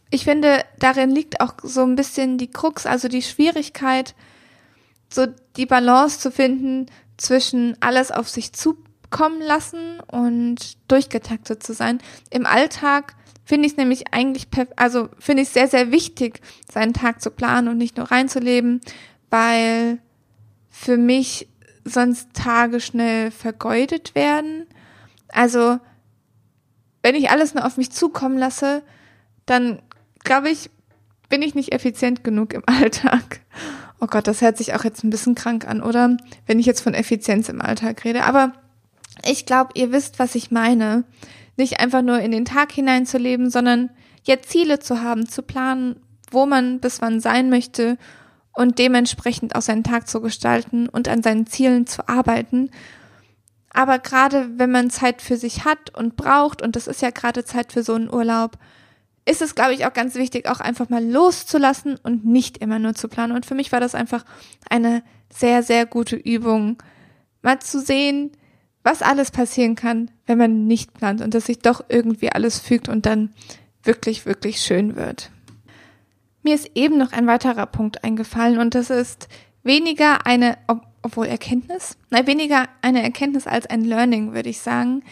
[0.09, 4.15] ich finde, darin liegt auch so ein bisschen die Krux, also die Schwierigkeit,
[5.09, 5.27] so
[5.57, 8.53] die Balance zu finden zwischen alles auf sich
[9.09, 11.99] zukommen lassen und durchgetaktet zu sein.
[12.29, 13.15] Im Alltag
[13.45, 16.41] finde ich es nämlich eigentlich, also finde ich sehr, sehr wichtig,
[16.71, 18.81] seinen Tag zu planen und nicht nur reinzuleben,
[19.29, 19.99] weil
[20.69, 21.47] für mich
[21.85, 24.65] sonst Tage schnell vergeudet werden.
[25.29, 25.79] Also,
[27.01, 28.83] wenn ich alles nur auf mich zukommen lasse,
[29.45, 29.81] dann
[30.23, 30.69] glaube ich,
[31.29, 33.39] bin ich nicht effizient genug im Alltag.
[34.01, 36.17] Oh Gott, das hört sich auch jetzt ein bisschen krank an, oder?
[36.45, 38.25] Wenn ich jetzt von Effizienz im Alltag rede.
[38.25, 38.53] Aber
[39.25, 41.03] ich glaube, ihr wisst, was ich meine.
[41.55, 43.89] Nicht einfach nur in den Tag hineinzuleben, sondern
[44.23, 45.99] ja Ziele zu haben, zu planen,
[46.31, 47.97] wo man bis wann sein möchte
[48.53, 52.71] und dementsprechend auch seinen Tag zu gestalten und an seinen Zielen zu arbeiten.
[53.69, 57.45] Aber gerade wenn man Zeit für sich hat und braucht, und das ist ja gerade
[57.45, 58.57] Zeit für so einen Urlaub,
[59.25, 62.95] ist es, glaube ich, auch ganz wichtig, auch einfach mal loszulassen und nicht immer nur
[62.95, 63.33] zu planen.
[63.33, 64.23] Und für mich war das einfach
[64.69, 66.81] eine sehr, sehr gute Übung,
[67.41, 68.31] mal zu sehen,
[68.87, 72.87] was alles passieren kann, wenn man nicht plant und dass sich doch irgendwie alles fügt
[72.87, 73.33] und dann
[73.83, 75.29] wirklich, wirklich schön wird.
[76.41, 79.27] Mir ist eben noch ein weiterer Punkt eingefallen und das ist
[79.61, 80.57] weniger eine,
[81.01, 85.03] obwohl Erkenntnis, nein, weniger eine Erkenntnis als ein Learning, würde ich sagen.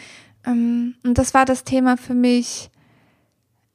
[0.46, 2.70] Ähm, und das war das Thema für mich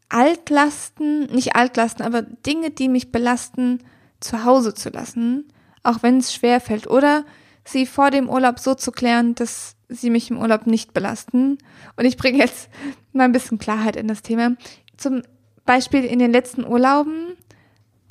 [0.10, 3.84] Altlasten, nicht Altlasten, aber Dinge, die mich belasten,
[4.20, 5.48] zu Hause zu lassen,
[5.84, 6.88] auch wenn es schwer fällt.
[6.88, 7.24] Oder
[7.64, 11.58] sie vor dem Urlaub so zu klären, dass sie mich im Urlaub nicht belasten.
[11.96, 12.70] Und ich bringe jetzt
[13.14, 14.56] mal ein bisschen Klarheit in das Thema.
[14.98, 15.22] Zum
[15.66, 17.38] Beispiel in den letzten Urlauben,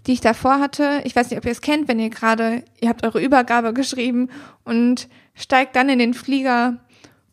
[0.07, 1.01] die ich davor hatte.
[1.05, 4.29] Ich weiß nicht, ob ihr es kennt, wenn ihr gerade, ihr habt eure Übergabe geschrieben
[4.65, 6.79] und steigt dann in den Flieger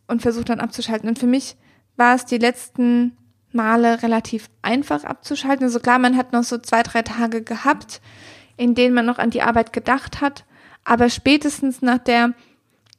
[0.07, 1.09] und versucht dann abzuschalten.
[1.09, 1.55] Und für mich
[1.95, 3.17] war es die letzten
[3.51, 5.65] Male relativ einfach abzuschalten.
[5.65, 8.01] Also klar, man hat noch so zwei, drei Tage gehabt,
[8.55, 10.45] in denen man noch an die Arbeit gedacht hat.
[10.89, 12.33] Aber spätestens nach der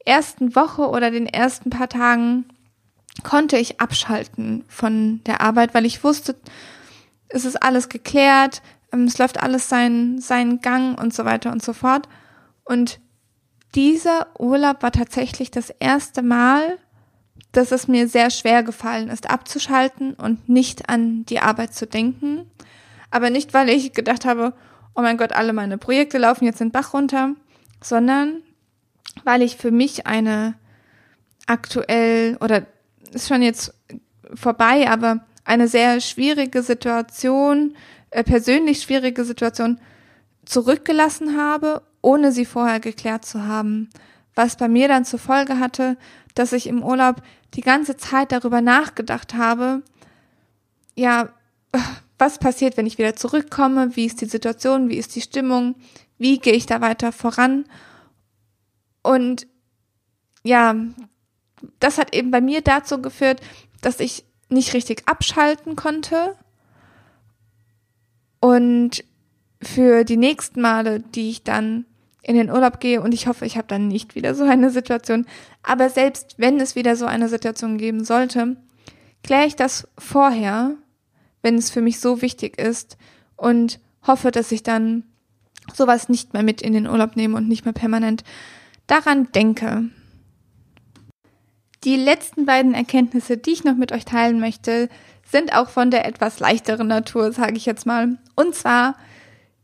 [0.04, 2.44] ersten Woche oder den ersten paar Tagen
[3.22, 6.36] konnte ich abschalten von der Arbeit, weil ich wusste,
[7.30, 8.60] es ist alles geklärt,
[8.92, 12.10] ähm, es läuft alles seinen, seinen Gang und so weiter und so fort.
[12.62, 13.00] Und
[13.74, 16.76] dieser Urlaub war tatsächlich das erste Mal,
[17.52, 22.50] dass es mir sehr schwer gefallen ist, abzuschalten und nicht an die Arbeit zu denken.
[23.10, 24.52] Aber nicht, weil ich gedacht habe,
[24.94, 27.34] oh mein Gott, alle meine Projekte laufen jetzt den Bach runter,
[27.80, 28.42] sondern
[29.24, 30.54] weil ich für mich eine
[31.46, 32.66] aktuell oder
[33.12, 33.74] ist schon jetzt
[34.34, 37.74] vorbei, aber eine sehr schwierige Situation,
[38.10, 39.80] äh, persönlich schwierige Situation
[40.44, 43.88] zurückgelassen habe, ohne sie vorher geklärt zu haben.
[44.34, 45.96] Was bei mir dann zur Folge hatte,
[46.34, 47.22] dass ich im Urlaub
[47.54, 49.82] die ganze Zeit darüber nachgedacht habe,
[50.94, 51.30] ja,
[52.18, 55.76] was passiert, wenn ich wieder zurückkomme, wie ist die Situation, wie ist die Stimmung,
[56.18, 57.64] wie gehe ich da weiter voran.
[59.02, 59.46] Und
[60.42, 60.74] ja,
[61.80, 63.40] das hat eben bei mir dazu geführt,
[63.80, 66.36] dass ich nicht richtig abschalten konnte.
[68.40, 69.04] Und
[69.62, 71.84] für die nächsten Male, die ich dann
[72.22, 75.26] in den Urlaub gehe, und ich hoffe, ich habe dann nicht wieder so eine Situation,
[75.62, 78.56] aber selbst wenn es wieder so eine Situation geben sollte,
[79.22, 80.74] kläre ich das vorher,
[81.42, 82.96] wenn es für mich so wichtig ist
[83.36, 85.04] und hoffe, dass ich dann
[85.74, 88.24] sowas nicht mehr mit in den Urlaub nehme und nicht mehr permanent
[88.86, 89.84] daran denke.
[91.84, 94.88] Die letzten beiden Erkenntnisse, die ich noch mit euch teilen möchte,
[95.24, 98.18] sind auch von der etwas leichteren Natur, sage ich jetzt mal.
[98.34, 98.96] Und zwar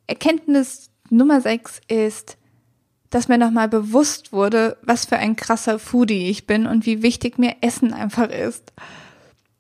[0.07, 2.37] Erkenntnis Nummer 6 ist,
[3.11, 7.39] dass mir nochmal bewusst wurde, was für ein krasser Foodie ich bin und wie wichtig
[7.39, 8.73] mir Essen einfach ist.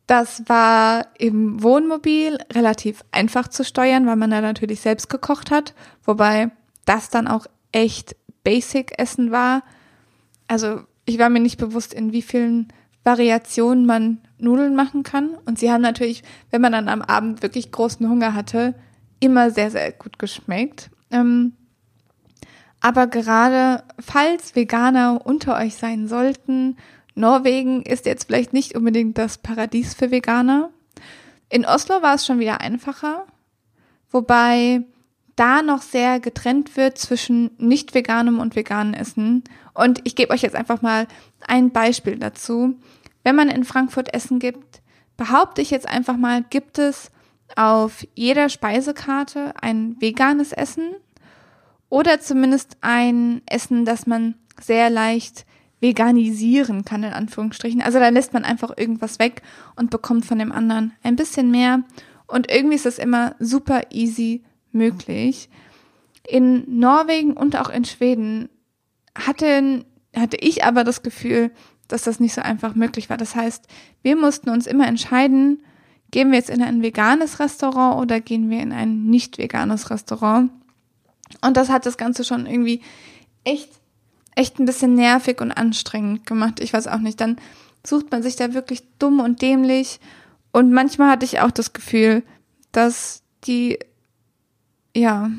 [0.07, 5.75] Das war im Wohnmobil relativ einfach zu steuern, weil man da natürlich selbst gekocht hat,
[6.05, 6.51] wobei
[6.85, 9.63] das dann auch echt Basic-Essen war.
[10.47, 12.69] Also ich war mir nicht bewusst, in wie vielen
[13.03, 15.31] Variationen man Nudeln machen kann.
[15.47, 18.75] Und sie haben natürlich, wenn man dann am Abend wirklich großen Hunger hatte,
[19.21, 20.91] immer sehr, sehr gut geschmeckt.
[21.11, 21.53] Ähm,
[22.81, 26.77] aber gerade falls Veganer unter euch sein sollten,
[27.15, 30.71] Norwegen ist jetzt vielleicht nicht unbedingt das Paradies für Veganer.
[31.49, 33.27] In Oslo war es schon wieder einfacher,
[34.11, 34.83] wobei
[35.37, 39.45] da noch sehr getrennt wird zwischen nicht veganem und veganem Essen.
[39.73, 41.07] Und ich gebe euch jetzt einfach mal
[41.47, 42.77] ein Beispiel dazu.
[43.25, 44.83] Wenn man in Frankfurt Essen gibt,
[45.17, 47.11] behaupte ich jetzt einfach mal, gibt es
[47.57, 50.95] auf jeder Speisekarte ein veganes Essen
[51.89, 55.47] oder zumindest ein Essen, das man sehr leicht
[55.85, 57.83] veganisieren kann, in Anführungsstrichen.
[57.83, 59.43] Also da lässt man einfach irgendwas weg
[59.77, 61.83] und bekommt von dem anderen ein bisschen mehr.
[62.27, 65.51] Und irgendwie ist es immer super easy möglich.
[66.27, 68.49] In Norwegen und auch in Schweden
[69.15, 69.85] hatte,
[70.17, 71.51] hatte ich aber das Gefühl,
[71.87, 73.19] dass das nicht so einfach möglich war.
[73.19, 73.67] Das heißt,
[74.01, 75.63] wir mussten uns immer entscheiden,
[76.13, 80.51] gehen wir jetzt in ein veganes Restaurant oder gehen wir in ein nicht veganes Restaurant.
[81.43, 82.81] Und das hat das Ganze schon irgendwie
[83.45, 83.69] echt,
[84.35, 86.61] echt ein bisschen nervig und anstrengend gemacht.
[86.61, 87.21] Ich weiß auch nicht.
[87.21, 87.37] Dann
[87.87, 90.01] sucht man sich da wirklich dumm und dämlich.
[90.53, 92.23] Und manchmal hatte ich auch das Gefühl,
[92.73, 93.79] dass die
[94.97, 95.31] ja,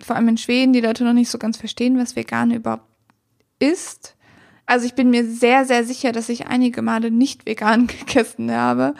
[0.00, 2.84] vor allem in Schweden, die Leute noch nicht so ganz verstehen, was vegan überhaupt
[3.58, 4.16] ist.
[4.66, 8.94] Also ich bin mir sehr, sehr sicher, dass ich einige Male nicht vegan gegessen habe.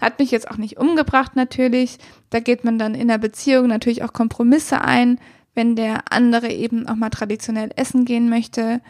[0.00, 1.98] Hat mich jetzt auch nicht umgebracht natürlich.
[2.30, 5.18] Da geht man dann in der Beziehung natürlich auch Kompromisse ein.
[5.56, 8.80] Wenn der andere eben auch mal traditionell essen gehen möchte,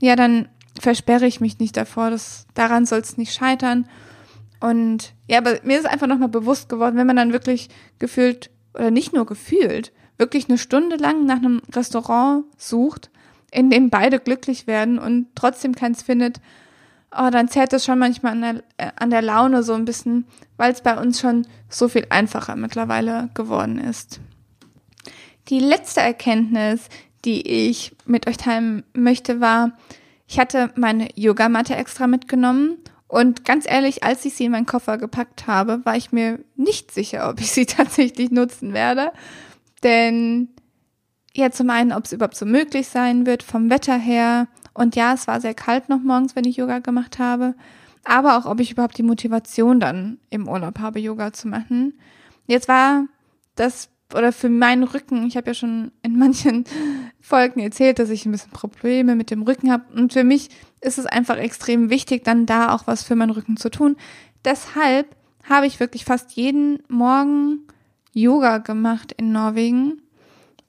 [0.00, 0.48] ja, dann
[0.80, 2.10] versperre ich mich nicht davor.
[2.10, 3.86] Das, daran soll es nicht scheitern.
[4.58, 8.90] Und ja, aber mir ist einfach nochmal bewusst geworden, wenn man dann wirklich gefühlt, oder
[8.90, 13.10] nicht nur gefühlt, wirklich eine Stunde lang nach einem Restaurant sucht,
[13.50, 16.40] in dem beide glücklich werden und trotzdem keins findet,
[17.16, 20.26] oh, dann zählt das schon manchmal an der, äh, an der Laune so ein bisschen,
[20.56, 24.20] weil es bei uns schon so viel einfacher mittlerweile geworden ist.
[25.48, 26.88] Die letzte Erkenntnis,
[27.24, 29.72] die ich mit euch teilen möchte, war,
[30.26, 32.78] ich hatte meine Yogamatte extra mitgenommen
[33.14, 36.90] und ganz ehrlich, als ich sie in meinen Koffer gepackt habe, war ich mir nicht
[36.90, 39.12] sicher, ob ich sie tatsächlich nutzen werde.
[39.84, 40.48] Denn
[41.32, 44.48] ja, zum einen, ob es überhaupt so möglich sein wird vom Wetter her.
[44.72, 47.54] Und ja, es war sehr kalt noch morgens, wenn ich Yoga gemacht habe.
[48.02, 51.94] Aber auch, ob ich überhaupt die Motivation dann im Urlaub habe, Yoga zu machen.
[52.46, 53.06] Jetzt war
[53.54, 56.64] das oder für meinen Rücken, ich habe ja schon in manchen
[57.20, 59.84] Folgen erzählt, dass ich ein bisschen Probleme mit dem Rücken habe.
[59.94, 63.56] Und für mich ist es einfach extrem wichtig, dann da auch was für meinen Rücken
[63.56, 63.96] zu tun.
[64.44, 65.16] Deshalb
[65.48, 67.66] habe ich wirklich fast jeden Morgen
[68.12, 70.02] Yoga gemacht in Norwegen,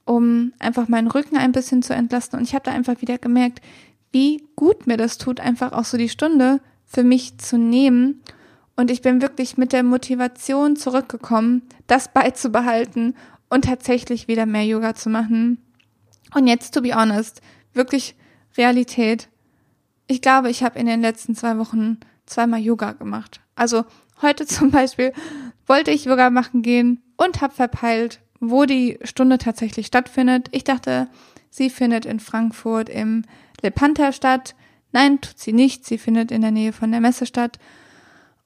[0.06, 2.40] um einfach meinen Rücken ein bisschen zu entlasten.
[2.40, 3.62] Und ich habe da einfach wieder gemerkt,
[4.12, 8.22] wie gut mir das tut, einfach auch so die Stunde für mich zu nehmen
[8.76, 13.16] und ich bin wirklich mit der Motivation zurückgekommen, das beizubehalten
[13.50, 15.60] und tatsächlich wieder mehr Yoga zu machen.
[16.34, 17.42] Und jetzt, to be honest,
[17.74, 18.16] wirklich
[18.58, 19.30] Realität.
[20.08, 23.40] Ich glaube, ich habe in den letzten zwei Wochen zweimal Yoga gemacht.
[23.56, 23.86] Also
[24.22, 25.14] heute zum Beispiel
[25.68, 30.50] wollte ich Yoga machen gehen und habe verpeilt, wo die Stunde tatsächlich stattfindet.
[30.52, 31.08] Ich dachte,
[31.50, 33.24] sie findet in Frankfurt im
[33.62, 34.56] Lepanta statt.
[34.92, 35.86] Nein, tut sie nicht.
[35.86, 37.58] Sie findet in der Nähe von der Messe statt.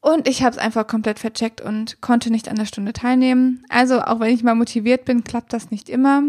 [0.01, 3.63] Und ich habe es einfach komplett vercheckt und konnte nicht an der Stunde teilnehmen.
[3.69, 6.23] Also auch wenn ich mal motiviert bin, klappt das nicht immer.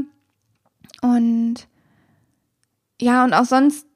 [1.02, 1.68] Und
[3.00, 3.87] ja, und auch sonst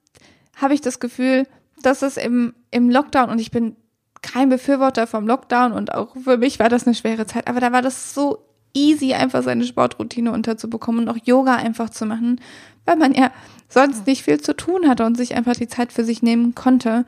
[0.57, 1.47] habe ich das Gefühl,
[1.83, 3.77] dass es im, im Lockdown, und ich bin
[4.23, 7.73] kein Befürworter vom Lockdown und auch für mich war das eine schwere Zeit, aber da
[7.73, 8.39] war das so
[8.73, 12.41] easy, einfach seine Sportroutine unterzubekommen und auch Yoga einfach zu machen,
[12.87, 13.31] weil man ja
[13.69, 17.05] sonst nicht viel zu tun hatte und sich einfach die Zeit für sich nehmen konnte.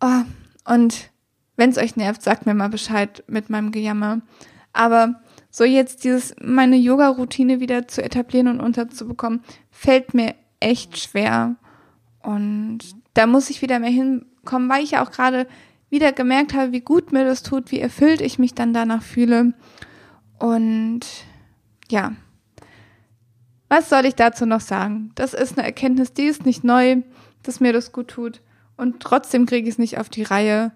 [0.00, 0.22] Oh,
[0.66, 1.10] und
[1.58, 4.22] wenn es euch nervt, sagt mir mal Bescheid mit meinem Gejammer.
[4.72, 11.56] Aber so jetzt dieses, meine Yoga-Routine wieder zu etablieren und unterzubekommen, fällt mir echt schwer.
[12.22, 12.78] Und
[13.14, 15.46] da muss ich wieder mehr hinkommen, weil ich ja auch gerade
[15.90, 19.52] wieder gemerkt habe, wie gut mir das tut, wie erfüllt ich mich dann danach fühle.
[20.38, 21.00] Und
[21.90, 22.12] ja,
[23.68, 25.10] was soll ich dazu noch sagen?
[25.16, 27.02] Das ist eine Erkenntnis, die ist nicht neu,
[27.42, 28.42] dass mir das gut tut.
[28.76, 30.70] Und trotzdem kriege ich es nicht auf die Reihe,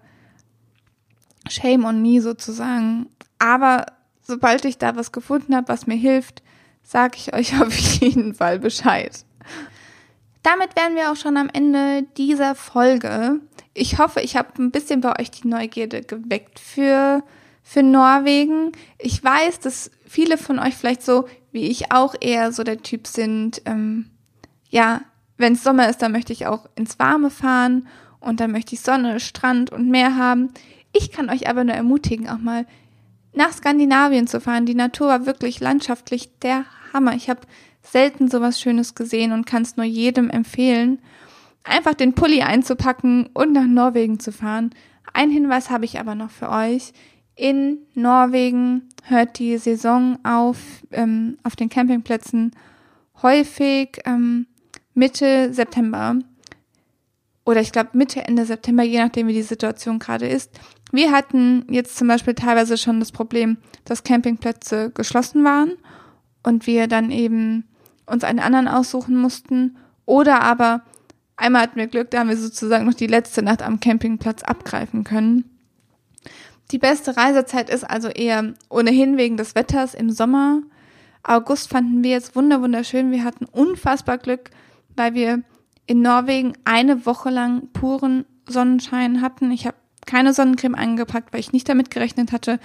[1.47, 3.07] Shame on me sozusagen.
[3.39, 3.85] Aber
[4.21, 6.41] sobald ich da was gefunden habe, was mir hilft,
[6.83, 9.25] sage ich euch auf jeden Fall Bescheid.
[10.41, 13.39] Damit wären wir auch schon am Ende dieser Folge.
[13.73, 17.23] Ich hoffe, ich habe ein bisschen bei euch die Neugierde geweckt für,
[17.63, 18.73] für Norwegen.
[18.99, 23.07] Ich weiß, dass viele von euch vielleicht so wie ich auch eher so der Typ
[23.07, 24.09] sind, ähm,
[24.69, 25.01] ja,
[25.37, 27.87] wenn es Sommer ist, dann möchte ich auch ins Warme fahren
[28.19, 30.49] und dann möchte ich Sonne, Strand und Meer haben.
[30.93, 32.65] Ich kann euch aber nur ermutigen, auch mal
[33.33, 34.65] nach Skandinavien zu fahren.
[34.65, 37.15] Die Natur war wirklich landschaftlich der Hammer.
[37.15, 37.41] Ich habe
[37.81, 40.99] selten sowas Schönes gesehen und kann es nur jedem empfehlen,
[41.63, 44.69] einfach den Pulli einzupacken und nach Norwegen zu fahren.
[45.13, 46.93] Ein Hinweis habe ich aber noch für euch.
[47.35, 50.57] In Norwegen hört die Saison auf,
[50.91, 52.51] ähm, auf den Campingplätzen
[53.21, 54.45] häufig ähm,
[54.93, 56.19] Mitte September
[57.45, 60.51] oder ich glaube Mitte, Ende September, je nachdem wie die Situation gerade ist.
[60.91, 65.73] Wir hatten jetzt zum Beispiel teilweise schon das Problem, dass Campingplätze geschlossen waren
[66.43, 67.65] und wir dann eben
[68.05, 69.77] uns einen anderen aussuchen mussten.
[70.05, 70.83] Oder aber
[71.35, 75.03] einmal hatten wir Glück, da haben wir sozusagen noch die letzte Nacht am Campingplatz abgreifen
[75.03, 75.49] können.
[76.71, 80.61] Die beste Reisezeit ist also eher ohnehin wegen des Wetters im Sommer.
[81.23, 83.11] August fanden wir jetzt wunderschön.
[83.11, 84.49] Wir hatten unfassbar Glück,
[84.95, 85.43] weil wir
[85.85, 89.51] in Norwegen eine Woche lang puren Sonnenschein hatten.
[89.51, 92.59] Ich habe keine Sonnencreme eingepackt, weil ich nicht damit gerechnet hatte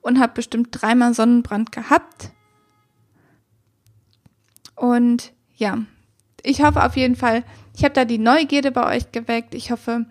[0.00, 2.32] und habe bestimmt dreimal Sonnenbrand gehabt.
[4.74, 5.78] Und ja,
[6.42, 7.44] ich hoffe auf jeden Fall,
[7.76, 9.54] ich habe da die Neugierde bei euch geweckt.
[9.54, 10.06] Ich hoffe,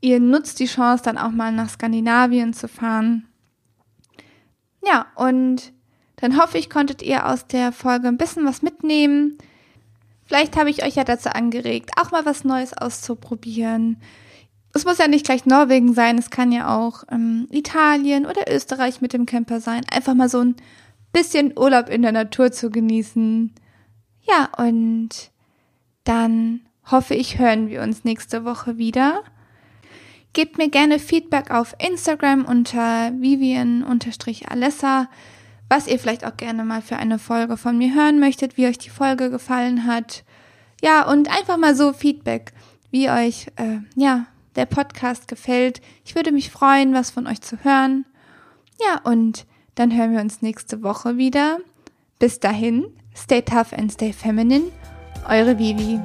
[0.00, 3.28] ihr nutzt die Chance, dann auch mal nach Skandinavien zu fahren.
[4.84, 5.72] Ja, und
[6.16, 9.36] dann hoffe ich, konntet ihr aus der Folge ein bisschen was mitnehmen.
[10.26, 14.00] Vielleicht habe ich euch ja dazu angeregt, auch mal was Neues auszuprobieren
[14.76, 19.00] es muss ja nicht gleich Norwegen sein, es kann ja auch ähm, Italien oder Österreich
[19.00, 19.82] mit dem Camper sein.
[19.90, 20.54] Einfach mal so ein
[21.12, 23.54] bisschen Urlaub in der Natur zu genießen.
[24.28, 25.30] Ja, und
[26.04, 26.60] dann
[26.90, 29.22] hoffe ich, hören wir uns nächste Woche wieder.
[30.34, 35.08] Gebt mir gerne Feedback auf Instagram unter Vivian-Alessa,
[35.68, 38.78] was ihr vielleicht auch gerne mal für eine Folge von mir hören möchtet, wie euch
[38.78, 40.24] die Folge gefallen hat.
[40.82, 42.52] Ja, und einfach mal so Feedback,
[42.90, 45.80] wie euch, äh, ja, der Podcast gefällt.
[46.04, 48.06] Ich würde mich freuen, was von euch zu hören.
[48.80, 51.58] Ja, und dann hören wir uns nächste Woche wieder.
[52.18, 54.70] Bis dahin, stay tough and stay feminine.
[55.28, 56.00] Eure Vivi.